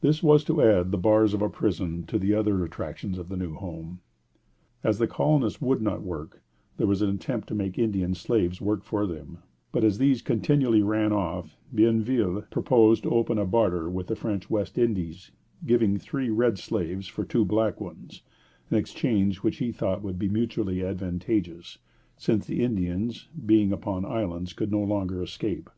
[0.00, 3.36] This was to add the bars of a prison to the other attractions of the
[3.36, 4.00] new home.
[4.82, 6.42] As the colonists would not work,
[6.76, 9.38] there was an attempt to make Indian slaves work for them;
[9.70, 14.50] but as these continually ran off, Bienville proposed to open a barter with the French
[14.50, 15.30] West Indies,
[15.64, 18.22] giving three red slaves for two black ones,
[18.72, 21.78] an exchange which he thought would be mutually advantageous,
[22.16, 25.70] since the Indians, being upon islands, could no longer escape.